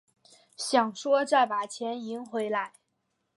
[0.57, 2.73] 想说再把钱赢回来